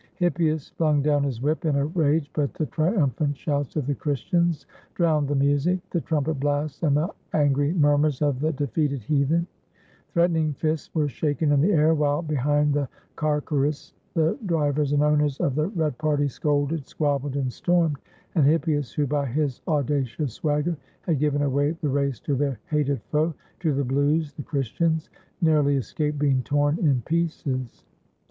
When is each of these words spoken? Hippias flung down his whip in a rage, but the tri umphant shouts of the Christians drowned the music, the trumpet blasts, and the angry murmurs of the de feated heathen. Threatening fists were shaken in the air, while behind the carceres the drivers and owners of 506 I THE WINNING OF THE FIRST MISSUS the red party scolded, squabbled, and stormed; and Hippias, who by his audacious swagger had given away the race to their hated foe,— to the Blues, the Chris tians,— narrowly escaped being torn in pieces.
Hippias 0.15 0.69
flung 0.77 1.03
down 1.03 1.21
his 1.23 1.43
whip 1.43 1.63
in 1.63 1.75
a 1.75 1.85
rage, 1.85 2.31
but 2.33 2.55
the 2.55 2.65
tri 2.65 2.91
umphant 2.95 3.35
shouts 3.35 3.75
of 3.75 3.85
the 3.85 3.93
Christians 3.93 4.65
drowned 4.95 5.27
the 5.27 5.35
music, 5.35 5.79
the 5.91 6.01
trumpet 6.01 6.39
blasts, 6.39 6.81
and 6.81 6.97
the 6.97 7.09
angry 7.33 7.71
murmurs 7.75 8.19
of 8.23 8.39
the 8.39 8.51
de 8.51 8.65
feated 8.65 9.03
heathen. 9.03 9.45
Threatening 10.13 10.53
fists 10.55 10.89
were 10.95 11.07
shaken 11.07 11.51
in 11.51 11.61
the 11.61 11.71
air, 11.71 11.93
while 11.93 12.23
behind 12.23 12.73
the 12.73 12.89
carceres 13.15 13.93
the 14.15 14.39
drivers 14.47 14.91
and 14.91 15.03
owners 15.03 15.39
of 15.39 15.53
506 15.53 15.53
I 15.53 15.53
THE 15.53 15.53
WINNING 15.61 15.69
OF 15.69 15.77
THE 15.77 15.77
FIRST 15.77 15.77
MISSUS 15.77 15.77
the 15.77 15.83
red 15.83 15.97
party 15.99 16.27
scolded, 16.27 16.87
squabbled, 16.87 17.35
and 17.35 17.53
stormed; 17.53 17.99
and 18.33 18.43
Hippias, 18.47 18.91
who 18.93 19.05
by 19.05 19.27
his 19.27 19.61
audacious 19.67 20.33
swagger 20.33 20.75
had 21.01 21.19
given 21.19 21.43
away 21.43 21.73
the 21.79 21.89
race 21.89 22.19
to 22.21 22.33
their 22.35 22.59
hated 22.71 23.03
foe,— 23.11 23.35
to 23.59 23.71
the 23.71 23.83
Blues, 23.85 24.33
the 24.33 24.41
Chris 24.41 24.71
tians,— 24.73 25.09
narrowly 25.41 25.75
escaped 25.77 26.17
being 26.17 26.41
torn 26.41 26.79
in 26.79 27.03
pieces. 27.03 27.85